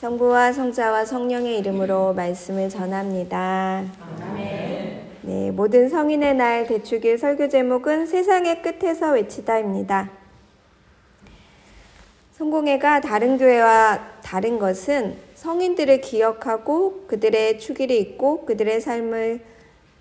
성부와 0.00 0.54
성자와 0.54 1.04
성령의 1.04 1.58
이름으로 1.58 2.14
말씀을 2.14 2.70
전합니다. 2.70 3.84
네, 5.20 5.50
모든 5.50 5.90
성인의 5.90 6.36
날 6.36 6.66
대축일 6.66 7.18
설교 7.18 7.50
제목은 7.50 8.06
세상의 8.06 8.62
끝에서 8.62 9.12
외치다입니다. 9.12 10.08
성공회가 12.32 13.02
다른 13.02 13.36
교회와 13.36 14.22
다른 14.22 14.58
것은 14.58 15.18
성인들을 15.34 16.00
기억하고 16.00 17.04
그들의 17.06 17.58
축일이 17.58 18.00
있고 18.00 18.46
그들의 18.46 18.80
삶을 18.80 19.42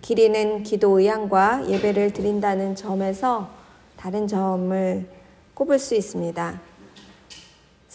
기리는 0.01 0.63
기도 0.63 0.97
의향과 0.97 1.65
예배를 1.67 2.13
드린다는 2.13 2.75
점에서 2.75 3.49
다른 3.97 4.29
점을 4.29 5.05
꼽을 5.55 5.77
수 5.77 5.93
있습니다. 5.93 6.69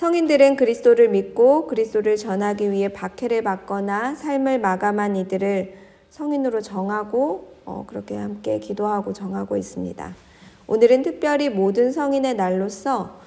성인들은 0.04 0.56
그리스도를 0.56 1.08
믿고 1.08 1.66
그리스도를 1.66 2.18
전하기 2.18 2.70
위해 2.70 2.88
박해를 2.88 3.40
받거나 3.40 4.14
삶을 4.14 4.58
마감한 4.58 5.16
이들을 5.16 5.78
성인으로 6.10 6.60
정하고 6.60 7.54
어, 7.64 7.84
그렇게 7.86 8.14
함께 8.14 8.58
기도하고 8.58 9.14
정하고 9.14 9.56
있습니다. 9.56 10.14
오늘은 10.66 11.04
특별히 11.04 11.48
모든 11.48 11.90
성인의 11.90 12.34
날로서 12.34 13.18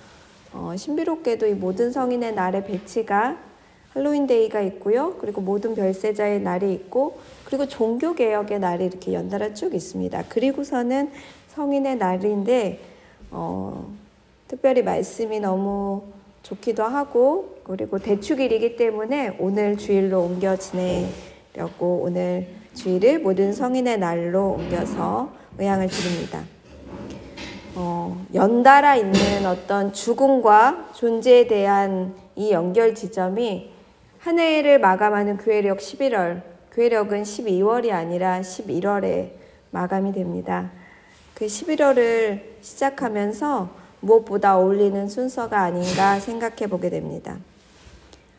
어, 0.53 0.75
신비롭게도 0.77 1.47
이 1.47 1.55
모든 1.55 1.91
성인의 1.91 2.35
날의 2.35 2.65
배치가 2.65 3.39
할로윈데이가 3.95 4.61
있고요. 4.61 5.15
그리고 5.19 5.41
모든 5.41 5.73
별세자의 5.73 6.41
날이 6.41 6.71
있고 6.73 7.17
그리고 7.45 7.67
종교개혁의 7.67 8.59
날이 8.59 8.85
이렇게 8.85 9.13
연달아 9.13 9.55
쭉 9.55 9.73
있습니다. 9.73 10.25
그리고서는 10.29 11.09
성인의 11.47 11.97
날인데 11.97 12.81
어, 13.31 13.91
특별히 14.47 14.83
말씀이 14.83 15.39
너무 15.39 16.16
좋기도 16.47 16.83
하고 16.83 17.57
그리고 17.63 17.99
대축일이기 17.99 18.77
때문에 18.77 19.35
오늘 19.37 19.77
주일로 19.77 20.21
옮겨 20.21 20.55
지내려고 20.55 22.03
오늘 22.03 22.47
주일을 22.73 23.19
모든 23.19 23.51
성인의 23.51 23.99
날로 23.99 24.51
옮겨서 24.51 25.29
의향을 25.57 25.89
드립니다. 25.89 26.43
어, 27.75 28.25
연달아 28.33 28.95
있는 28.95 29.45
어떤 29.45 29.91
죽음과 29.91 30.91
존재에 30.93 31.47
대한 31.47 32.15
이 32.37 32.51
연결 32.51 32.95
지점이 32.95 33.69
한 34.19 34.39
해를 34.39 34.79
마감하는 34.79 35.37
교회력 35.37 35.79
11월, 35.79 36.43
교회력은 36.71 37.23
12월이 37.23 37.91
아니라 37.91 38.39
11월에 38.39 39.31
마감이 39.71 40.13
됩니다. 40.13 40.71
그 41.33 41.45
11월을 41.45 42.41
시작하면서 42.61 43.86
무엇보다 44.07 44.57
어울리는 44.57 45.07
순서가 45.07 45.59
아닌가 45.61 46.19
생각해 46.19 46.67
보게 46.67 46.89
됩니다. 46.89 47.37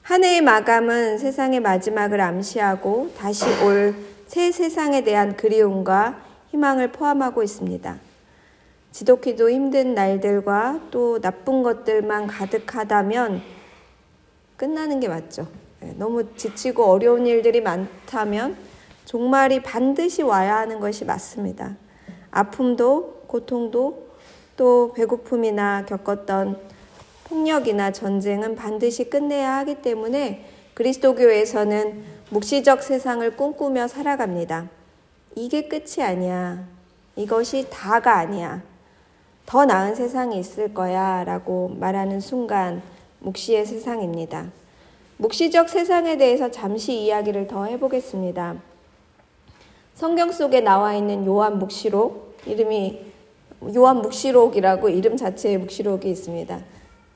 한 0.03 0.25
해의 0.25 0.41
마감은 0.41 1.19
세상의 1.19 1.61
마지막을 1.61 2.21
암시하고 2.21 3.13
다시 3.17 3.45
올 3.63 4.19
새 4.29 4.53
세상에 4.53 5.05
대한 5.05 5.37
그리움과 5.37 6.21
희망을 6.51 6.93
포함하고 6.93 7.43
있습니다. 7.43 7.97
지독히도 8.93 9.51
힘든 9.51 9.95
날들과 9.95 10.83
또 10.91 11.19
나쁜 11.19 11.63
것들만 11.63 12.27
가득하다면 12.27 13.41
끝나는 14.59 15.01
게 15.01 15.09
맞죠. 15.09 15.49
네, 15.81 15.95
너무 15.97 16.37
지치고 16.37 16.85
어려운 16.85 17.27
일들이 17.27 17.63
많다면 17.63 18.57
종말이 19.07 19.63
반드시 19.63 20.21
와야 20.21 20.59
하는 20.59 20.79
것이 20.79 21.07
맞습니다. 21.07 21.77
아픔도 22.31 23.23
고통도 23.29 24.08
또 24.59 24.93
배고픔이나 24.93 25.87
겪었던 25.87 26.59
폭력이나 27.25 27.93
전쟁은 27.93 28.57
반드시 28.57 29.09
끝내야 29.09 29.59
하기 29.59 29.77
때문에 29.77 30.45
그리스도교에서는 30.75 32.05
묵시적 32.31 32.83
세상을 32.83 33.37
꿈꾸며 33.37 33.87
살아갑니다. 33.87 34.69
이게 35.37 35.69
끝이 35.69 36.03
아니야. 36.05 36.65
이것이 37.15 37.69
다가 37.71 38.19
아니야. 38.19 38.63
더 39.47 39.65
나은 39.65 39.95
세상이 39.95 40.39
있을 40.41 40.75
거야. 40.75 41.23
라고 41.23 41.69
말하는 41.79 42.19
순간, 42.21 42.83
묵시의 43.21 43.65
세상입니다. 43.65 44.47
묵시적 45.19 45.69
세상에 45.69 46.17
대해서 46.17 46.51
잠시 46.51 46.95
이야기를 47.01 47.47
더 47.47 47.65
해보겠습니다. 47.65 48.57
성경 49.95 50.33
속에 50.33 50.61
나와 50.61 50.95
있는 50.95 51.25
요한 51.27 51.59
묵시록, 51.59 52.37
이름이 52.47 53.08
요한 53.75 54.03
묵시록이라고 54.03 54.89
이름 54.89 55.17
자체의 55.17 55.59
묵시록이 55.59 56.11
있습니다. 56.11 56.61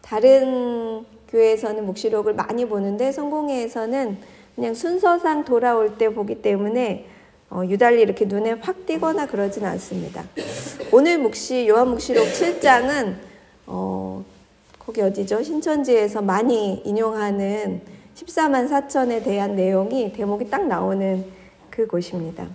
다른 0.01 1.05
교회에서는 1.29 1.87
묵시록을 1.87 2.35
많이 2.35 2.67
보는데 2.67 3.13
성공회에서는 3.13 4.19
그냥 4.55 4.75
순서상 4.75 5.45
돌아올 5.45 5.97
때 5.97 6.13
보기 6.13 6.43
때문에 6.43 7.07
어, 7.49 7.63
유달리 7.67 8.03
이렇게 8.03 8.25
눈에 8.25 8.53
확 8.61 8.87
띄거나 8.87 9.27
그러진 9.27 9.65
않습니다. 9.65 10.25
오늘 10.91 11.19
묵시 11.19 11.69
요한 11.69 11.89
묵시록 11.89 12.27
7장은 12.27 13.15
어, 13.67 14.25
거기 14.79 15.01
어디죠? 15.01 15.43
신천지에서 15.43 16.23
많이 16.23 16.83
인용하는 16.85 17.81
14만 18.15 18.69
4천에 18.69 19.23
대한 19.23 19.55
내용이 19.55 20.13
대목이 20.13 20.51
딱 20.51 20.67
나오는 20.67 21.25
그곳입니다. 21.71 22.47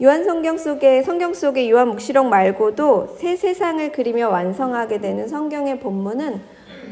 요한 0.00 0.22
성경 0.22 0.56
속에 0.56 1.02
성경 1.02 1.34
속의 1.34 1.70
요한 1.70 1.88
묵시록 1.88 2.26
말고도 2.26 3.16
새 3.18 3.34
세상을 3.34 3.90
그리며 3.90 4.28
완성하게 4.28 5.00
되는 5.00 5.26
성경의 5.26 5.80
본문은 5.80 6.40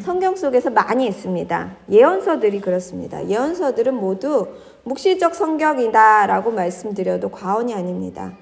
성경 0.00 0.34
속에서 0.34 0.70
많이 0.70 1.06
있습니다. 1.06 1.76
예언서들이 1.88 2.60
그렇습니다. 2.60 3.24
예언서들은 3.28 3.94
모두 3.94 4.48
묵시적 4.82 5.36
성경이다라고 5.36 6.50
말씀드려도 6.50 7.30
과언이 7.30 7.74
아닙니다. 7.74 8.32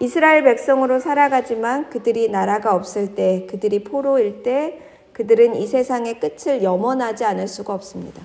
이스라엘 0.00 0.42
백성으로 0.42 0.98
살아가지만 0.98 1.88
그들이 1.88 2.28
나라가 2.28 2.74
없을 2.74 3.14
때, 3.14 3.46
그들이 3.48 3.84
포로일 3.84 4.42
때, 4.42 4.80
그들은 5.12 5.54
이 5.54 5.66
세상의 5.66 6.20
끝을 6.20 6.62
염원하지 6.62 7.24
않을 7.24 7.48
수가 7.48 7.72
없습니다. 7.72 8.22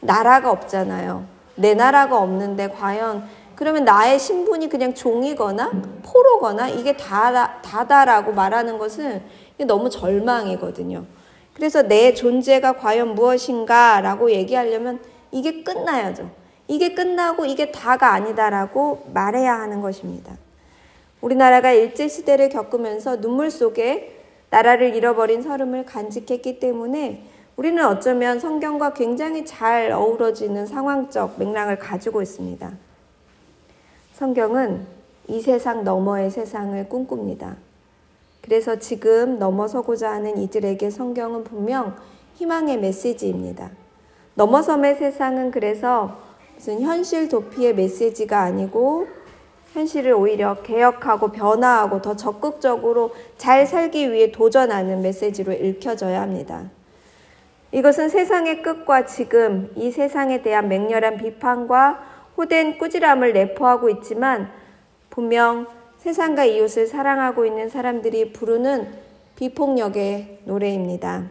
나라가 0.00 0.50
없잖아요. 0.50 1.24
내 1.54 1.74
나라가 1.74 2.18
없는데 2.18 2.70
과연 2.70 3.24
그러면 3.62 3.84
나의 3.84 4.18
신분이 4.18 4.68
그냥 4.68 4.92
종이거나 4.92 5.70
포로거나 6.02 6.68
이게 6.68 6.96
다, 6.96 7.60
다다라고 7.62 8.32
말하는 8.32 8.76
것은 8.76 9.22
너무 9.68 9.88
절망이거든요. 9.88 11.04
그래서 11.54 11.82
내 11.82 12.12
존재가 12.12 12.72
과연 12.72 13.14
무엇인가 13.14 14.00
라고 14.00 14.32
얘기하려면 14.32 14.98
이게 15.30 15.62
끝나야죠. 15.62 16.28
이게 16.66 16.92
끝나고 16.92 17.44
이게 17.44 17.70
다가 17.70 18.14
아니다라고 18.14 19.04
말해야 19.14 19.60
하는 19.60 19.80
것입니다. 19.80 20.36
우리나라가 21.20 21.70
일제시대를 21.70 22.48
겪으면서 22.48 23.20
눈물 23.20 23.48
속에 23.48 24.24
나라를 24.50 24.96
잃어버린 24.96 25.40
서름을 25.40 25.86
간직했기 25.86 26.58
때문에 26.58 27.28
우리는 27.54 27.86
어쩌면 27.86 28.40
성경과 28.40 28.92
굉장히 28.92 29.44
잘 29.44 29.92
어우러지는 29.92 30.66
상황적 30.66 31.38
맥락을 31.38 31.78
가지고 31.78 32.22
있습니다. 32.22 32.72
성경은 34.12 34.86
이 35.28 35.40
세상 35.40 35.84
너머의 35.84 36.30
세상을 36.30 36.88
꿈꿉니다. 36.88 37.56
그래서 38.42 38.76
지금 38.76 39.38
넘어서고자 39.38 40.10
하는 40.10 40.36
이들에게 40.36 40.90
성경은 40.90 41.44
분명 41.44 41.96
희망의 42.34 42.78
메시지입니다. 42.78 43.70
넘어섬의 44.34 44.96
세상은 44.96 45.50
그래서 45.50 46.18
무슨 46.54 46.82
현실 46.82 47.28
도피의 47.28 47.74
메시지가 47.74 48.40
아니고 48.40 49.06
현실을 49.72 50.12
오히려 50.12 50.62
개혁하고 50.62 51.28
변화하고 51.28 52.02
더 52.02 52.14
적극적으로 52.14 53.12
잘 53.38 53.66
살기 53.66 54.12
위해 54.12 54.30
도전하는 54.30 55.00
메시지로 55.00 55.52
읽혀져야 55.54 56.20
합니다. 56.20 56.70
이것은 57.70 58.10
세상의 58.10 58.62
끝과 58.62 59.06
지금 59.06 59.72
이 59.74 59.90
세상에 59.90 60.42
대한 60.42 60.68
맹렬한 60.68 61.16
비판과 61.16 62.11
호된 62.36 62.78
꾸지람을 62.78 63.32
내포하고 63.32 63.90
있지만 63.90 64.50
분명 65.10 65.66
세상과 65.98 66.44
이웃을 66.46 66.86
사랑하고 66.86 67.46
있는 67.46 67.68
사람들이 67.68 68.32
부르는 68.32 68.88
비폭력의 69.36 70.40
노래입니다. 70.44 71.24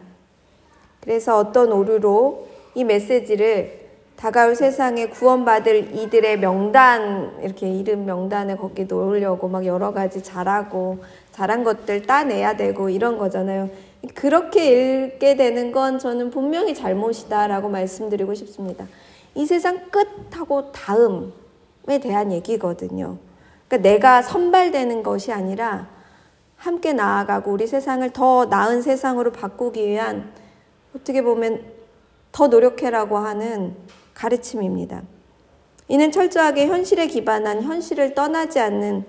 그래서 1.00 1.36
어떤 1.36 1.72
오류로 1.72 2.48
이 2.74 2.84
메시지를 2.84 3.82
다가올 4.16 4.54
세상에 4.54 5.06
구원받을 5.06 5.96
이들의 5.96 6.38
명단, 6.38 7.38
이렇게 7.42 7.68
이름 7.68 8.06
명단에 8.06 8.54
거기 8.54 8.84
놓으려고 8.84 9.48
막 9.48 9.66
여러 9.66 9.92
가지 9.92 10.22
잘하고, 10.22 10.98
잘한 11.32 11.64
것들 11.64 12.02
따내야 12.02 12.56
되고 12.56 12.88
이런 12.88 13.18
거잖아요. 13.18 13.68
그렇게 14.14 15.06
읽게 15.06 15.36
되는 15.36 15.72
건 15.72 15.98
저는 15.98 16.30
분명히 16.30 16.74
잘못이다라고 16.74 17.68
말씀드리고 17.68 18.34
싶습니다. 18.34 18.86
이 19.34 19.46
세상 19.46 19.90
끝하고 19.90 20.72
다음에 20.72 21.98
대한 22.00 22.32
얘기거든요. 22.32 23.18
그러니까 23.68 23.88
내가 23.88 24.22
선발되는 24.22 25.02
것이 25.02 25.32
아니라 25.32 25.88
함께 26.56 26.92
나아가고 26.92 27.50
우리 27.52 27.66
세상을 27.66 28.08
더 28.10 28.44
나은 28.44 28.82
세상으로 28.82 29.32
바꾸기 29.32 29.88
위한 29.88 30.32
어떻게 30.94 31.22
보면 31.22 31.64
더 32.30 32.48
노력해라고 32.48 33.18
하는 33.18 33.74
가르침입니다. 34.14 35.02
이는 35.88 36.12
철저하게 36.12 36.66
현실에 36.66 37.06
기반한 37.06 37.62
현실을 37.62 38.14
떠나지 38.14 38.60
않는 38.60 39.04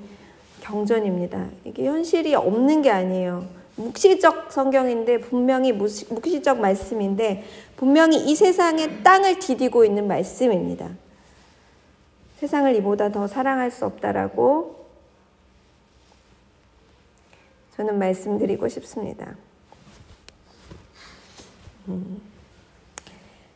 경전입니다. 0.62 1.48
이게 1.66 1.86
현실이 1.86 2.36
없는 2.36 2.82
게 2.82 2.90
아니에요. 2.90 3.63
묵시적 3.76 4.52
성경인데 4.52 5.20
분명히 5.20 5.72
묵시적 5.72 6.60
말씀인데 6.60 7.44
분명히 7.76 8.18
이 8.18 8.36
세상의 8.36 9.04
땅을 9.04 9.40
디디고 9.40 9.84
있는 9.84 10.08
말씀입니다. 10.08 10.90
세상을 12.38 12.76
이보다 12.76 13.10
더 13.12 13.28
사랑할 13.28 13.72
수 13.72 13.86
없다라고 13.86 14.84
저는 17.76 17.98
말씀드리고 17.98 18.68
싶습니다. 18.68 19.36
음. 21.88 22.22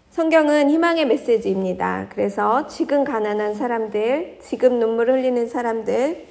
성경은 0.10 0.72
희망의 0.72 1.06
메시지입니다. 1.06 2.08
그래서 2.10 2.66
지금 2.66 3.04
가난한 3.04 3.54
사람들, 3.54 4.40
지금 4.42 4.80
눈물 4.80 5.12
흘리는 5.12 5.48
사람들, 5.48 6.26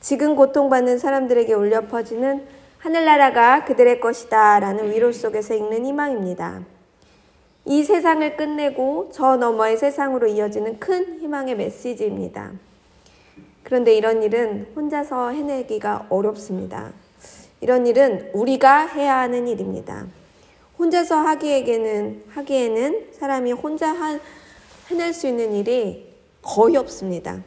지금 0.00 0.34
고통받는 0.34 0.98
사람들에게 0.98 1.54
울려 1.54 1.86
퍼지는 1.86 2.44
하늘나라가 2.80 3.66
그들의 3.66 4.00
것이다 4.00 4.58
라는 4.58 4.90
위로 4.90 5.12
속에서 5.12 5.52
읽는 5.54 5.84
희망입니다. 5.84 6.62
이 7.66 7.84
세상을 7.84 8.38
끝내고 8.38 9.10
저 9.12 9.36
너머의 9.36 9.76
세상으로 9.76 10.28
이어지는 10.28 10.80
큰 10.80 11.20
희망의 11.20 11.56
메시지입니다. 11.56 12.52
그런데 13.62 13.94
이런 13.94 14.22
일은 14.22 14.72
혼자서 14.74 15.28
해내기가 15.28 16.06
어렵습니다. 16.08 16.92
이런 17.60 17.86
일은 17.86 18.30
우리가 18.32 18.86
해야 18.86 19.18
하는 19.18 19.46
일입니다. 19.46 20.06
혼자서 20.78 21.16
하기에는, 21.16 22.24
하기에는 22.30 23.08
사람이 23.12 23.52
혼자 23.52 23.92
한, 23.92 24.18
해낼 24.88 25.12
수 25.12 25.26
있는 25.26 25.54
일이 25.54 26.14
거의 26.40 26.78
없습니다. 26.78 27.42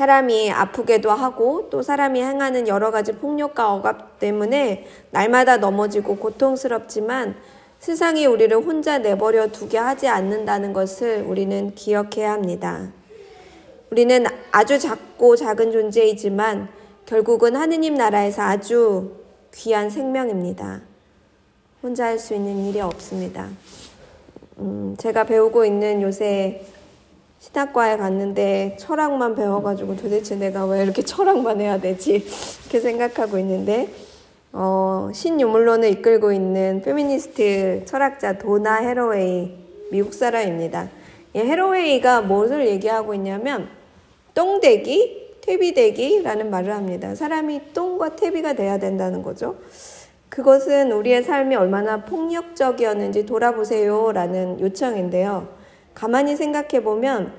사람이 0.00 0.50
아프게도 0.50 1.10
하고 1.10 1.68
또 1.68 1.82
사람이 1.82 2.22
행하는 2.22 2.66
여러 2.66 2.90
가지 2.90 3.12
폭력과 3.12 3.74
억압 3.74 4.18
때문에 4.18 4.86
날마다 5.10 5.58
넘어지고 5.58 6.16
고통스럽지만 6.16 7.34
세상이 7.80 8.24
우리를 8.24 8.56
혼자 8.56 8.96
내버려 8.96 9.48
두게 9.48 9.76
하지 9.76 10.08
않는다는 10.08 10.72
것을 10.72 11.26
우리는 11.28 11.74
기억해야 11.74 12.32
합니다. 12.32 12.88
우리는 13.90 14.24
아주 14.50 14.78
작고 14.78 15.36
작은 15.36 15.70
존재이지만 15.70 16.68
결국은 17.04 17.54
하느님 17.54 17.92
나라에서 17.92 18.40
아주 18.40 19.16
귀한 19.52 19.90
생명입니다. 19.90 20.80
혼자 21.82 22.06
할 22.06 22.18
수 22.18 22.34
있는 22.34 22.64
일이 22.64 22.80
없습니다. 22.80 23.50
음, 24.60 24.96
제가 24.98 25.24
배우고 25.24 25.66
있는 25.66 26.00
요새 26.00 26.64
신학과에 27.40 27.96
갔는데 27.96 28.76
철학만 28.78 29.34
배워가지고 29.34 29.96
도대체 29.96 30.36
내가 30.36 30.66
왜 30.66 30.82
이렇게 30.82 31.00
철학만 31.02 31.58
해야 31.62 31.80
되지? 31.80 32.22
이렇게 32.62 32.80
생각하고 32.80 33.38
있는데, 33.38 33.88
어, 34.52 35.08
신유물론을 35.14 35.88
이끌고 35.88 36.32
있는 36.32 36.82
페미니스트 36.82 37.84
철학자 37.86 38.36
도나 38.36 38.76
헤로웨이, 38.76 39.54
미국 39.90 40.12
사람입니다. 40.12 40.90
이 41.32 41.38
헤로웨이가 41.38 42.20
무엇을 42.20 42.68
얘기하고 42.68 43.14
있냐면, 43.14 43.68
똥대기, 44.34 45.38
퇴비대기라는 45.40 46.50
말을 46.50 46.74
합니다. 46.74 47.14
사람이 47.14 47.72
똥과 47.72 48.16
퇴비가 48.16 48.52
돼야 48.52 48.78
된다는 48.78 49.22
거죠. 49.22 49.56
그것은 50.28 50.92
우리의 50.92 51.22
삶이 51.22 51.56
얼마나 51.56 52.04
폭력적이었는지 52.04 53.24
돌아보세요 53.24 54.12
라는 54.12 54.60
요청인데요. 54.60 55.59
가만히 56.00 56.34
생각해 56.34 56.82
보면 56.82 57.30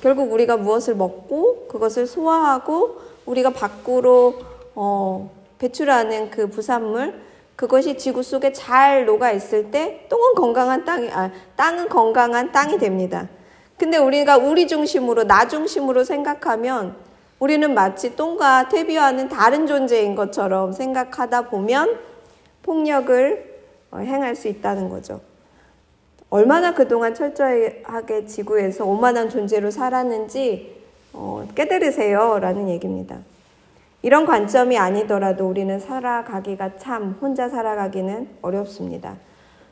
결국 0.00 0.32
우리가 0.32 0.56
무엇을 0.56 0.94
먹고 0.94 1.66
그것을 1.66 2.06
소화하고 2.06 3.00
우리가 3.26 3.50
밖으로 3.50 4.36
어, 4.76 5.32
배출하는 5.58 6.30
그 6.30 6.48
부산물 6.48 7.20
그것이 7.56 7.98
지구 7.98 8.22
속에 8.22 8.52
잘 8.52 9.04
녹아 9.04 9.32
있을 9.32 9.72
때 9.72 10.06
똥은 10.08 10.34
건강한 10.36 10.84
땅이 10.84 11.10
아 11.10 11.32
땅은 11.56 11.88
건강한 11.88 12.52
땅이 12.52 12.78
됩니다. 12.78 13.28
근데 13.76 13.98
우리가 13.98 14.36
우리 14.36 14.68
중심으로 14.68 15.24
나 15.24 15.48
중심으로 15.48 16.04
생각하면 16.04 16.94
우리는 17.40 17.74
마치 17.74 18.14
똥과 18.14 18.68
퇴비와는 18.68 19.28
다른 19.28 19.66
존재인 19.66 20.14
것처럼 20.14 20.72
생각하다 20.72 21.48
보면 21.48 21.98
폭력을 22.62 23.60
어, 23.90 23.98
행할 23.98 24.36
수 24.36 24.46
있다는 24.46 24.88
거죠. 24.88 25.20
얼마나 26.34 26.74
그동안 26.74 27.14
철저하게 27.14 28.26
지구에서 28.26 28.84
오만한 28.84 29.30
존재로 29.30 29.70
살았는지 29.70 30.82
어, 31.12 31.46
깨달으세요. 31.54 32.40
라는 32.40 32.68
얘기입니다. 32.70 33.18
이런 34.02 34.26
관점이 34.26 34.76
아니더라도 34.76 35.46
우리는 35.46 35.78
살아가기가 35.78 36.76
참 36.76 37.16
혼자 37.22 37.48
살아가기는 37.48 38.30
어렵습니다. 38.42 39.14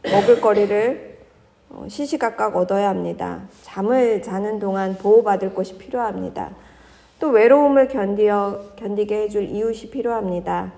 먹을 0.05 0.41
거리를 0.41 1.19
어, 1.71 1.87
시시각각 1.89 2.55
얻어야 2.55 2.91
합니다. 2.91 3.41
잠을 3.63 4.23
자는 4.23 4.61
동안 4.61 4.97
보호받을 4.97 5.55
곳이 5.55 5.79
필요합니다. 5.79 6.51
또 7.19 7.31
외로움을 7.31 7.89
견디어, 7.89 8.67
견디게 8.77 9.23
해줄 9.23 9.49
이웃이 9.51 9.91
필요합니다. 9.91 10.71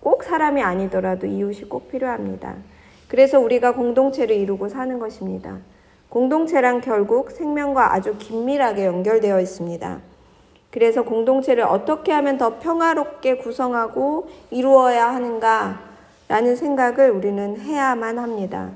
꼭 0.00 0.24
사람이 0.24 0.60
아니더라도 0.62 1.28
이웃이 1.28 1.68
꼭 1.68 1.88
필요합니다. 1.92 2.56
그래서 3.08 3.38
우리가 3.38 3.72
공동체를 3.72 4.36
이루고 4.36 4.68
사는 4.68 4.98
것입니다. 4.98 5.58
공동체란 6.08 6.80
결국 6.80 7.30
생명과 7.30 7.92
아주 7.92 8.16
긴밀하게 8.18 8.86
연결되어 8.86 9.40
있습니다. 9.40 10.00
그래서 10.70 11.02
공동체를 11.04 11.64
어떻게 11.64 12.12
하면 12.12 12.38
더 12.38 12.58
평화롭게 12.58 13.36
구성하고 13.36 14.28
이루어야 14.50 15.12
하는가 15.14 15.80
라는 16.28 16.56
생각을 16.56 17.10
우리는 17.10 17.60
해야만 17.60 18.18
합니다. 18.18 18.72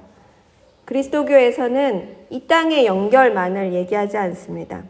그리스도교에서는 0.85 2.17
이 2.31 2.47
땅의 2.47 2.87
연결만을 2.87 3.73
얘기하지 3.75 4.17
않습니다. 4.17 4.83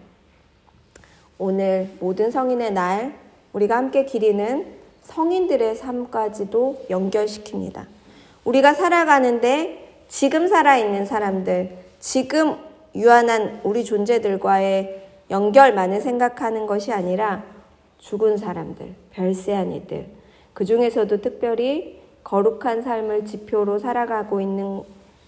오늘 1.38 1.88
모든 2.00 2.30
성인의 2.30 2.72
날 2.72 3.14
우리가 3.52 3.76
함께 3.76 4.04
기리는 4.04 4.66
성인들의 5.02 5.76
삶까지도 5.76 6.86
연결시킵니다. 6.90 7.99
우리가 8.44 8.74
살아가는데 8.74 10.04
지금 10.08 10.48
살아있는 10.48 11.06
사람들, 11.06 11.76
지금 11.98 12.56
유한한 12.94 13.60
우리 13.62 13.84
존재들과의 13.84 15.08
연결만을 15.30 16.00
생각하는 16.00 16.66
것이 16.66 16.92
아니라 16.92 17.44
죽은 17.98 18.36
사람들, 18.36 18.94
별세한 19.12 19.72
이들, 19.72 20.06
그 20.52 20.64
중에서도 20.64 21.20
특별히 21.20 22.00
거룩한 22.24 22.82
삶을 22.82 23.26
지표로 23.26 23.78
살아가고 23.78 24.40
있는 24.40 24.82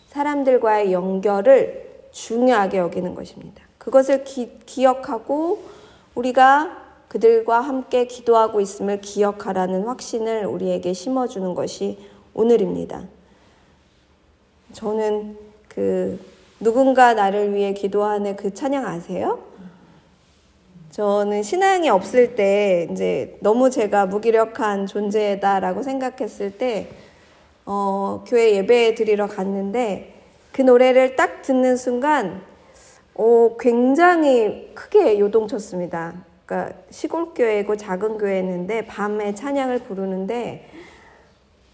사람들과의 0.09 0.93
연결을 0.93 1.91
중요하게 2.11 2.79
여기는 2.79 3.15
것입니다. 3.15 3.63
그것을 3.79 4.25
기, 4.25 4.59
기억하고 4.67 5.63
우리가 6.15 6.83
그들과 7.09 7.61
함께 7.61 8.07
기도하고 8.07 8.61
있음을 8.61 9.01
기억하라는 9.01 9.85
확신을 9.85 10.47
우리에게 10.47 10.93
심어주는 10.93 11.55
것이 11.55 11.99
오늘입니다. 12.35 13.03
저는 14.73 15.37
그 15.69 16.19
누군가 16.61 17.13
나를 17.15 17.55
위해 17.55 17.75
기도하는 17.75 18.37
그 18.37 18.55
찬양 18.55 18.87
아세요? 18.87 19.41
저는 20.91 21.43
신앙이 21.43 21.89
없을 21.89 22.35
때 22.35 22.89
이제 22.91 23.37
너무 23.41 23.71
제가 23.71 24.07
무기력한 24.07 24.87
존재다라고 24.87 25.83
생각했을 25.83 26.59
때 26.59 26.89
어, 27.65 28.25
교회 28.27 28.57
예배 28.57 28.95
드리러 28.95 29.27
갔는데 29.27 30.21
그 30.53 30.63
노래를 30.63 31.17
딱 31.17 31.43
듣는 31.43 31.77
순간 31.77 32.43
어, 33.15 33.57
굉장히 33.59 34.71
크게 34.75 35.19
요동쳤습니다. 35.19 36.15
그러니까 36.45 36.77
시골 36.91 37.35
교회고 37.35 37.77
작은 37.77 38.19
교회였는데 38.19 38.87
밤에 38.87 39.35
찬양을 39.35 39.81
부르는데 39.81 40.69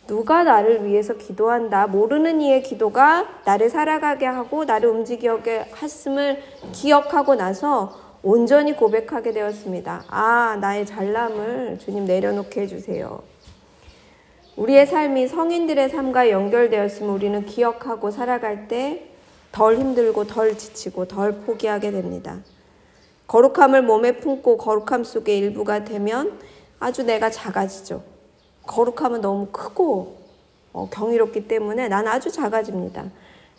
누가 0.09 0.43
나를 0.43 0.85
위해서 0.85 1.15
기도한다. 1.15 1.87
모르는 1.87 2.41
이의 2.41 2.65
기도가 2.65 3.29
나를 3.45 3.71
살아가게 3.71 4.27
하고 4.27 4.65
나를 4.65 4.89
움직이게 4.89 5.71
했음을 5.81 6.43
기억하고 6.73 7.37
나서 7.37 7.97
온전히 8.25 8.75
고백하게 8.75 9.33
되었습니다. 9.33 10.07
아, 10.09 10.59
나의 10.61 10.85
잘남을 10.87 11.79
주님 11.79 12.07
내려놓게 12.07 12.63
해주세요. 12.63 13.23
우리의 14.57 14.89
삶이 14.89 15.29
성인들의 15.29 15.89
삶과 15.91 16.31
연결되었으면 16.31 17.11
우리는 17.15 17.47
기억하고 17.47 18.11
살아갈 18.11 18.67
때 18.67 19.09
덜 19.53 19.77
힘들고 19.77 20.27
덜 20.27 20.57
지치고 20.57 21.09
덜 21.09 21.33
포기하게 21.41 21.91
됩니다. 21.91 22.39
거룩함을 23.27 23.83
몸에 23.83 24.13
품고 24.19 24.57
거룩함 24.57 25.05
속의 25.05 25.39
일부가 25.39 25.85
되면 25.85 26.39
아주 26.79 27.03
내가 27.03 27.31
작아지죠. 27.31 28.03
거룩함은 28.69 29.21
너무 29.21 29.49
크고 29.51 30.19
어, 30.73 30.89
경이롭기 30.93 31.49
때문에 31.49 31.89
나는 31.89 32.13
아주 32.13 32.31
작아집니다. 32.31 33.07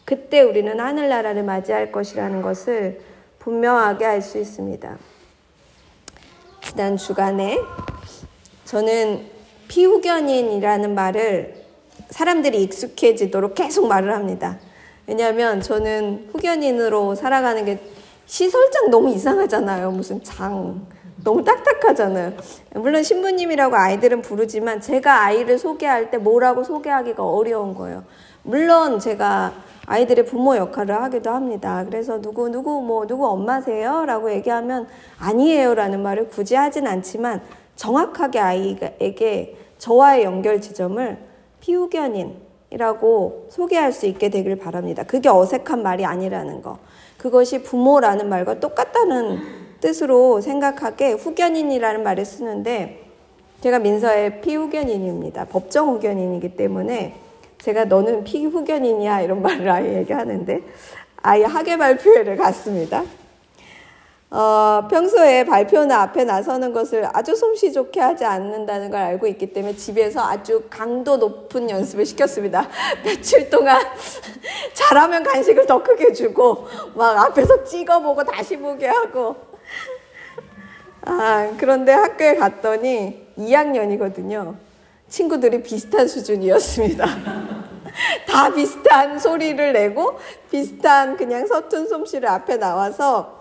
그때 0.06 0.42
우리는 0.42 0.80
하늘나라를 0.80 1.44
맞이할 1.44 1.92
것이라는 1.92 2.42
것을 2.42 3.02
분명하게 3.40 4.06
알 4.06 4.22
수 4.22 4.38
있습니다. 4.38 4.98
지난 6.62 6.98
주간에 6.98 7.60
저는 8.66 9.26
피후견인이라는 9.68 10.96
말을 10.96 11.66
사람들이 12.10 12.64
익숙해지도록 12.64 13.56
계속 13.56 13.88
말을 13.88 14.14
합니다. 14.14 14.60
왜냐하면 15.08 15.62
저는 15.62 16.30
후견인으로 16.32 17.16
살아가는 17.16 17.66
게 17.66 17.80
시설장 18.26 18.92
너무 18.92 19.10
이상하잖아요. 19.10 19.92
무슨 19.92 20.24
장. 20.24 20.86
너무 21.24 21.44
딱딱하잖아요. 21.44 22.34
물론 22.76 23.04
신부님이라고 23.04 23.76
아이들은 23.76 24.22
부르지만 24.22 24.82
제가 24.82 25.24
아이를 25.24 25.58
소개할 25.58 26.12
때 26.12 26.18
뭐라고 26.18 26.64
소개하기가 26.64 27.24
어려운 27.24 27.76
거예요. 27.76 28.04
물론 28.44 29.00
제가 29.00 29.54
아이들의 29.86 30.26
부모 30.26 30.56
역할을 30.56 31.02
하기도 31.04 31.32
합니다. 31.32 31.84
그래서 31.86 32.22
누구 32.22 32.50
누구 32.50 32.82
뭐 32.82 33.08
누구 33.08 33.28
엄마세요라고 33.28 34.32
얘기하면 34.32 34.88
아니에요라는 35.20 36.02
말을 36.02 36.30
굳이 36.30 36.56
하진 36.56 36.88
않지만 36.88 37.42
정확하게 37.76 38.40
아이에게 38.40 39.58
저와의 39.78 40.24
연결 40.24 40.62
지점을 40.62 41.18
피후견인이라고 41.60 43.48
소개할 43.50 43.92
수 43.92 44.06
있게 44.06 44.30
되길 44.30 44.58
바랍니다. 44.58 45.04
그게 45.04 45.28
어색한 45.28 45.82
말이 45.82 46.06
아니라는 46.06 46.62
거. 46.62 46.78
그것이 47.18 47.64
부모라는 47.64 48.30
말과 48.30 48.60
똑같다는 48.60 49.59
뜻으로 49.82 50.42
생각하게 50.42 51.14
후견인이라는 51.14 52.04
말을 52.04 52.26
쓰는데 52.26 53.06
제가 53.62 53.80
민서의 53.80 54.42
피후견인입니다. 54.42 55.46
법정 55.46 55.90
후견인이기 55.90 56.56
때문에 56.56 57.16
제가 57.60 57.86
너는 57.86 58.24
피후견인이야 58.24 59.22
이런 59.22 59.42
말을 59.42 59.70
아예 59.70 59.98
얘기하는데 59.98 60.62
아예 61.22 61.44
학예 61.44 61.78
발표회를 61.78 62.38
갔습니다. 62.38 63.04
어, 64.32 64.88
평소에 64.90 65.44
발표나 65.44 66.04
앞에 66.04 66.24
나서는 66.24 66.72
것을 66.72 67.08
아주 67.14 67.36
솜씨 67.36 67.74
좋게 67.74 68.00
하지 68.00 68.26
않는다는 68.26 68.92
걸 68.92 69.02
알고 69.02 69.26
있기 69.26 69.54
때문에 69.54 69.76
집에서 69.76 70.22
아주 70.22 70.66
강도 70.70 71.18
높은 71.18 71.68
연습을 71.68 72.06
시켰습니다. 72.06 72.68
며칠 73.04 73.50
동안 73.50 73.82
잘하면 74.74 75.24
간식을 75.24 75.66
더 75.66 75.82
크게 75.82 76.14
주고 76.14 76.68
막 76.94 77.18
앞에서 77.18 77.64
찍어보고 77.64 78.24
다시 78.24 78.56
보게 78.58 78.88
하고 78.88 79.49
아, 81.10 81.52
그런데 81.58 81.92
학교에 81.92 82.36
갔더니 82.36 83.28
2학년이거든요. 83.38 84.56
친구들이 85.08 85.64
비슷한 85.64 86.08
수준이었습니다. 86.08 87.06
다 88.30 88.54
비슷한 88.54 89.18
소리를 89.18 89.74
내고 89.74 90.20
비슷한 90.52 91.18
그냥 91.18 91.48
서툰 91.48 91.88
솜씨를 91.88 92.30
앞에 92.30 92.58
나와서 92.58 93.40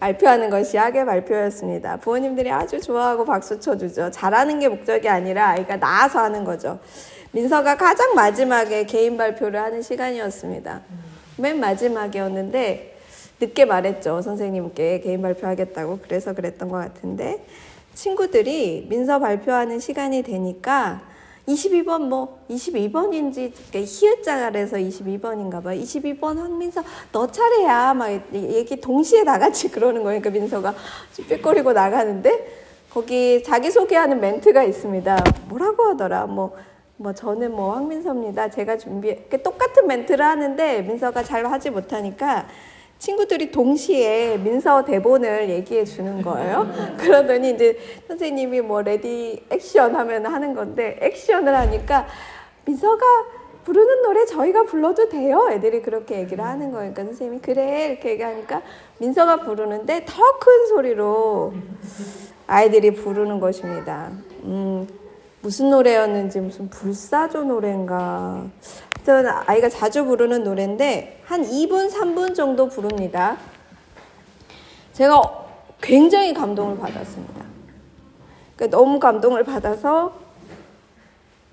발표하는 0.00 0.48
것이 0.48 0.76
학의 0.76 1.04
발표였습니다. 1.04 1.98
부모님들이 1.98 2.50
아주 2.50 2.80
좋아하고 2.80 3.24
박수 3.24 3.60
쳐주죠. 3.60 4.10
잘하는 4.10 4.60
게 4.60 4.68
목적이 4.68 5.08
아니라 5.08 5.48
아이가 5.50 5.76
나아서 5.76 6.20
하는 6.20 6.44
거죠. 6.44 6.78
민서가 7.32 7.76
가장 7.76 8.14
마지막에 8.14 8.86
개인 8.86 9.16
발표를 9.16 9.60
하는 9.60 9.82
시간이었습니다. 9.82 10.80
맨 11.36 11.60
마지막이었는데 11.60 12.87
늦게 13.40 13.64
말했죠. 13.64 14.22
선생님께 14.22 15.00
개인 15.00 15.22
발표하겠다고. 15.22 16.00
그래서 16.02 16.34
그랬던 16.34 16.68
것 16.68 16.78
같은데 16.78 17.44
친구들이 17.94 18.86
민서 18.88 19.18
발표하는 19.18 19.80
시간이 19.80 20.22
되니까 20.22 21.02
22번 21.48 22.08
뭐 22.08 22.44
22번인지 22.50 23.52
히읗자가래서 23.72 24.76
22번인가 24.76 25.62
봐. 25.62 25.70
22번 25.70 26.36
황민서 26.36 26.82
너 27.10 27.26
차례야. 27.26 27.94
막 27.94 28.10
얘기 28.34 28.80
동시에 28.80 29.24
다 29.24 29.38
같이 29.38 29.70
그러는 29.70 30.04
거니까 30.04 30.30
민서가 30.30 30.74
삐거리고 31.28 31.72
나가는데 31.72 32.66
거기 32.90 33.42
자기 33.42 33.70
소개하는 33.70 34.20
멘트가 34.20 34.62
있습니다. 34.62 35.24
뭐라고 35.48 35.84
하더라. 35.84 36.26
뭐뭐 36.26 36.56
뭐 36.96 37.12
저는 37.14 37.52
뭐 37.52 37.74
황민서입니다. 37.74 38.50
제가 38.50 38.76
준비 38.76 39.16
똑같은 39.42 39.86
멘트를 39.86 40.24
하는데 40.24 40.82
민서가 40.82 41.22
잘 41.22 41.46
하지 41.46 41.70
못하니까 41.70 42.46
친구들이 42.98 43.50
동시에 43.52 44.38
민서 44.38 44.84
대본을 44.84 45.50
얘기해 45.50 45.84
주는 45.84 46.20
거예요. 46.22 46.66
그러더니 46.98 47.50
이제 47.50 47.78
선생님이 48.08 48.60
뭐 48.60 48.82
ready 48.82 49.44
action 49.50 49.94
하면 49.94 50.26
하는 50.26 50.54
건데 50.54 50.98
action을 51.00 51.54
하니까 51.54 52.06
민서가 52.64 53.04
부르는 53.64 54.02
노래 54.02 54.24
저희가 54.24 54.64
불러도 54.64 55.08
돼요. 55.10 55.48
애들이 55.52 55.82
그렇게 55.82 56.18
얘기를 56.20 56.42
하는 56.44 56.72
거니까 56.72 56.94
그러니까 56.94 57.04
선생님이 57.04 57.40
그래 57.40 57.88
이렇게 57.90 58.10
얘기하니까 58.10 58.62
민서가 58.98 59.40
부르는데 59.40 60.04
더 60.06 60.38
큰 60.38 60.66
소리로 60.68 61.52
아이들이 62.46 62.92
부르는 62.92 63.40
것입니다. 63.40 64.10
음, 64.44 64.88
무슨 65.42 65.70
노래였는지 65.70 66.40
무슨 66.40 66.68
불사조 66.70 67.44
노래인가 67.44 68.44
아이가 69.46 69.68
자주 69.68 70.04
부르는 70.04 70.44
노래인데 70.44 71.22
한 71.24 71.42
2분, 71.42 71.90
3분 71.90 72.34
정도 72.34 72.68
부릅니다. 72.68 73.36
제가 74.92 75.22
굉장히 75.80 76.34
감동을 76.34 76.78
받았습니다. 76.78 77.44
그러니까 78.56 78.76
너무 78.76 78.98
감동을 78.98 79.44
받아서 79.44 80.12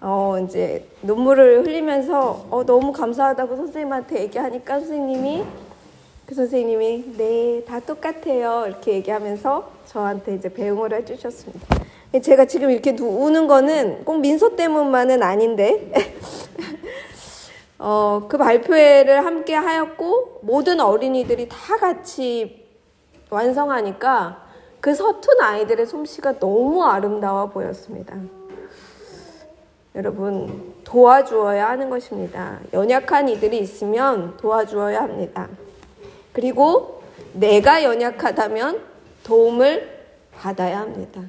어 0.02 0.38
이제 0.46 0.88
눈물을 1.04 1.64
흘리면서 1.66 2.48
어 2.50 2.64
너무 2.66 2.92
감사하다고 2.92 3.56
선생님한테 3.56 4.22
얘기하니까 4.24 4.80
선생님이 4.80 5.44
그 6.26 6.36
선생님이 6.36 7.14
네 7.18 7.62
다 7.66 7.80
똑같아요 7.80 8.66
이렇게 8.68 8.94
얘기하면서 8.94 9.70
저한테 9.86 10.36
이제 10.36 10.50
배웅을 10.54 10.94
해주셨습니다. 10.94 11.86
제가 12.22 12.46
지금 12.46 12.72
이렇게 12.72 12.92
우는 12.92 13.48
거는 13.48 14.06
꼭 14.06 14.20
민서 14.20 14.56
때문만은 14.56 15.22
아닌데 15.22 15.92
어, 17.78 18.28
그 18.30 18.38
발표회를 18.38 19.26
함께 19.26 19.54
하였고 19.54 20.40
모든 20.44 20.80
어린이들이 20.80 21.50
다 21.50 21.78
같이 21.78 22.66
완성하니까 23.30 24.46
그 24.80 24.94
서툰 24.94 25.42
아이들의 25.42 25.86
솜씨가 25.86 26.40
너무 26.40 26.84
아름다워 26.86 27.48
보였습니다. 27.48 28.16
여러분 29.96 30.74
도와주어야 30.84 31.70
하는 31.70 31.90
것입니다. 31.90 32.60
연약한 32.74 33.30
이들이 33.30 33.60
있으면 33.60 34.38
도와주어야 34.38 35.02
합니다. 35.02 35.48
그리고 36.34 37.02
내가 37.34 37.84
연약하다면 37.84 38.82
도움을 39.24 40.06
받아야 40.34 40.82
합니다. 40.82 41.22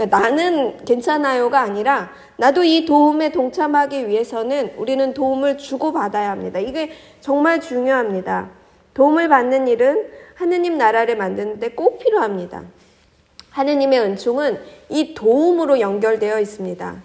그러니까 0.00 0.18
나는 0.18 0.82
괜찮아요가 0.86 1.60
아니라 1.60 2.10
나도 2.38 2.64
이 2.64 2.86
도움에 2.86 3.32
동참하기 3.32 4.08
위해서는 4.08 4.72
우리는 4.78 5.12
도움을 5.12 5.58
주고받아야 5.58 6.30
합니다. 6.30 6.58
이게 6.58 6.92
정말 7.20 7.60
중요합니다. 7.60 8.48
도움을 8.94 9.28
받는 9.28 9.68
일은 9.68 10.08
하느님 10.36 10.78
나라를 10.78 11.18
만드는데 11.18 11.72
꼭 11.72 11.98
필요합니다. 11.98 12.62
하느님의 13.50 14.00
은총은 14.00 14.58
이 14.88 15.12
도움으로 15.12 15.80
연결되어 15.80 16.40
있습니다. 16.40 17.02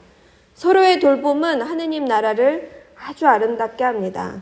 서로의 0.54 1.02
돌봄은 1.02 1.64
하느님 1.64 2.06
나라를 2.06 2.72
아주 2.98 3.28
아름답게 3.28 3.84
합니다. 3.84 4.42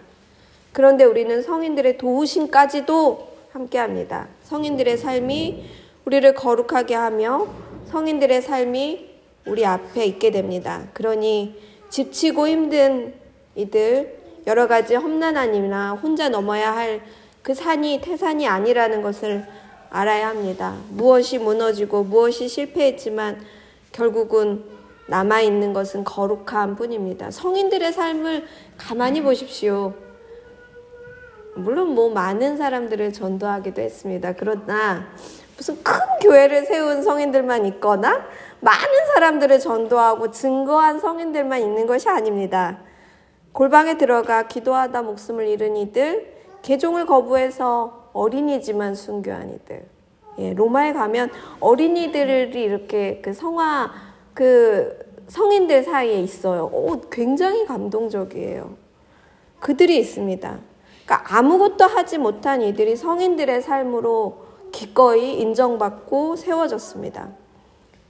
그런데 0.73 1.05
우리는 1.05 1.41
성인들의 1.41 1.97
도우심까지도 1.97 3.29
함께 3.51 3.79
합니다. 3.79 4.27
성인들의 4.43 4.97
삶이 4.97 5.65
우리를 6.05 6.33
거룩하게 6.35 6.93
하며 6.93 7.47
성인들의 7.93 8.41
삶이 8.41 9.09
우리 9.45 9.65
앞에 9.65 10.05
있게 10.05 10.31
됩니다. 10.31 10.87
그러니 10.93 11.55
지치고 11.89 12.47
힘든 12.47 13.13
이들 13.55 14.19
여러 14.47 14.67
가지 14.67 14.95
험난한 14.95 15.55
일이나 15.55 15.93
혼자 15.93 16.27
넘어야 16.27 16.75
할 16.75 17.01
그 17.43 17.53
산이 17.53 17.99
태산이 18.01 18.47
아니라는 18.47 19.01
것을 19.01 19.45
알아야 19.89 20.29
합니다. 20.29 20.77
무엇이 20.89 21.37
무너지고 21.37 22.05
무엇이 22.05 22.47
실패했지만 22.47 23.41
결국은 23.91 24.63
남아있는 25.07 25.73
것은 25.73 26.05
거룩함 26.05 26.77
뿐입니다. 26.77 27.29
성인들의 27.29 27.91
삶을 27.91 28.47
가만히 28.77 29.21
보십시오. 29.21 29.93
물론 31.55 31.89
뭐 31.89 32.09
많은 32.09 32.55
사람들을 32.55 33.11
전도하기도 33.11 33.81
했습니다. 33.81 34.33
그러나 34.33 35.11
무슨 35.63 35.81
큰 35.81 35.93
교회를 36.21 36.65
세운 36.65 37.01
성인들만 37.01 37.65
있거나 37.67 38.25
많은 38.59 39.05
사람들을 39.13 39.59
전도하고 39.59 40.31
증거한 40.31 40.99
성인들만 40.99 41.61
있는 41.61 41.87
것이 41.87 42.09
아닙니다. 42.09 42.79
골방에 43.53 43.97
들어가 43.97 44.43
기도하다 44.45 45.03
목숨을 45.03 45.47
잃은 45.47 45.77
이들, 45.77 46.33
개종을 46.63 47.05
거부해서 47.05 48.09
어린이지만 48.11 48.93
순교한 48.93 49.53
이들. 49.53 49.85
예, 50.39 50.53
로마에 50.53 50.91
가면 50.91 51.29
어린이들이 51.61 52.61
이렇게 52.61 53.21
그 53.23 53.31
성화, 53.31 53.89
그 54.33 54.99
성인들 55.29 55.83
사이에 55.83 56.19
있어요. 56.19 56.69
오, 56.73 56.99
굉장히 57.09 57.65
감동적이에요. 57.65 58.75
그들이 59.61 59.97
있습니다. 59.97 60.59
그러니까 61.05 61.37
아무것도 61.37 61.85
하지 61.85 62.17
못한 62.17 62.61
이들이 62.61 62.97
성인들의 62.97 63.61
삶으로 63.61 64.42
기꺼이 64.73 65.39
인정받고 65.39 66.35
세워졌습니다. 66.35 67.29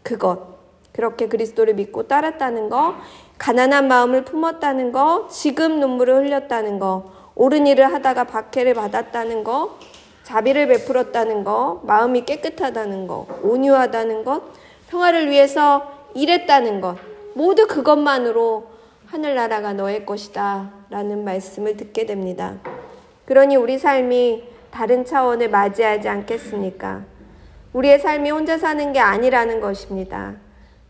그것. 0.01 0.53
그렇게 0.91 1.27
그리스도를 1.27 1.75
믿고 1.75 2.07
따랐다는 2.07 2.69
거, 2.69 2.95
가난한 3.37 3.87
마음을 3.87 4.25
품었다는 4.25 4.91
거, 4.91 5.27
지금 5.29 5.79
눈물을 5.79 6.15
흘렸다는 6.15 6.79
거, 6.79 7.11
옳은 7.35 7.67
일을 7.67 7.93
하다가 7.93 8.23
박해를 8.25 8.73
받았다는 8.73 9.43
거, 9.43 9.77
자비를 10.23 10.67
베풀었다는 10.67 11.43
거, 11.43 11.81
마음이 11.83 12.25
깨끗하다는 12.25 13.07
거, 13.07 13.27
온유하다는 13.41 14.23
것, 14.23 14.43
평화를 14.89 15.29
위해서 15.29 15.91
일했다는 16.13 16.79
것, 16.79 16.97
모두 17.33 17.67
그것만으로 17.67 18.67
하늘나라가 19.07 19.73
너의 19.73 20.05
것이다. 20.05 20.71
라는 20.89 21.23
말씀을 21.23 21.77
듣게 21.77 22.05
됩니다. 22.05 22.57
그러니 23.25 23.55
우리 23.55 23.77
삶이 23.77 24.52
다른 24.73 25.05
차원을 25.05 25.49
맞이하지 25.51 26.09
않겠습니까? 26.09 27.03
우리의 27.73 27.99
삶이 27.99 28.31
혼자 28.31 28.57
사는 28.57 28.91
게 28.91 28.99
아니라는 28.99 29.61
것입니다. 29.61 30.33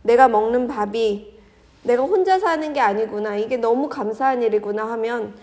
내가 0.04 0.30
먹는 0.30 0.70
밥이 0.70 1.34
내가 1.84 2.04
혼자 2.04 2.40
사는 2.40 2.72
게 2.72 2.80
아니구나. 2.80 3.36
이게 3.36 3.58
너무 3.58 3.90
감사한 3.90 4.42
일이구나 4.42 4.90
하면 4.92 5.36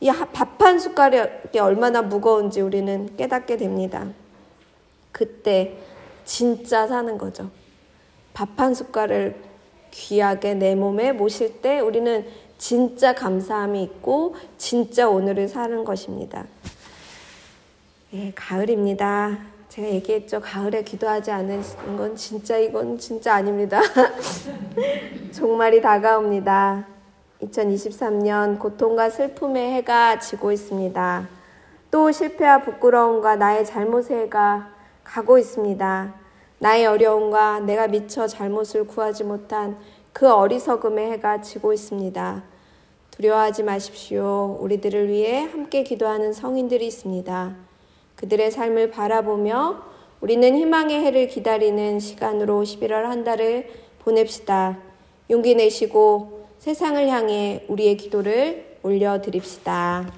이 0.00 0.10
밥 0.10 0.62
한 0.62 0.78
숟가락이 0.78 1.58
얼마나 1.58 2.00
무거운지 2.02 2.60
우리는 2.60 3.16
깨닫게 3.16 3.56
됩니다. 3.56 4.06
그때 5.10 5.76
진짜 6.24 6.86
사는 6.86 7.18
거죠. 7.18 7.50
밥 8.32 8.50
한 8.58 8.74
숟가락을 8.74 9.34
귀하게 9.90 10.54
내 10.54 10.76
몸에 10.76 11.10
모실 11.10 11.60
때 11.60 11.80
우리는 11.80 12.24
진짜 12.58 13.12
감사함이 13.12 13.82
있고 13.82 14.36
진짜 14.56 15.08
오늘을 15.08 15.48
사는 15.48 15.82
것입니다. 15.82 16.44
예, 18.14 18.32
가을입니다. 18.34 19.38
제가 19.68 19.86
얘기했죠. 19.86 20.40
가을에 20.40 20.82
기도하지 20.82 21.30
않은 21.30 21.62
건 21.98 22.16
진짜 22.16 22.56
이건 22.56 22.96
진짜 22.96 23.34
아닙니다. 23.34 23.82
종말이 25.34 25.82
다가옵니다. 25.82 26.86
2023년 27.42 28.58
고통과 28.58 29.10
슬픔의 29.10 29.72
해가 29.74 30.20
지고 30.20 30.52
있습니다. 30.52 31.28
또 31.90 32.10
실패와 32.10 32.62
부끄러움과 32.62 33.36
나의 33.36 33.66
잘못의 33.66 34.22
해가 34.22 34.70
가고 35.04 35.36
있습니다. 35.36 36.14
나의 36.60 36.86
어려움과 36.86 37.60
내가 37.60 37.88
미처 37.88 38.26
잘못을 38.26 38.86
구하지 38.86 39.24
못한 39.24 39.76
그 40.14 40.32
어리석음의 40.32 41.10
해가 41.12 41.42
지고 41.42 41.74
있습니다. 41.74 42.42
두려워하지 43.10 43.64
마십시오. 43.64 44.56
우리들을 44.60 45.08
위해 45.08 45.44
함께 45.44 45.82
기도하는 45.82 46.32
성인들이 46.32 46.86
있습니다. 46.86 47.67
그들의 48.18 48.50
삶을 48.50 48.90
바라보며 48.90 49.80
우리는 50.20 50.56
희망의 50.56 51.00
해를 51.02 51.28
기다리는 51.28 52.00
시간으로 52.00 52.62
11월 52.62 53.04
한 53.04 53.22
달을 53.22 53.68
보냅시다. 54.00 54.78
용기 55.30 55.54
내시고 55.54 56.48
세상을 56.58 57.08
향해 57.08 57.64
우리의 57.68 57.96
기도를 57.96 58.78
올려드립시다. 58.82 60.10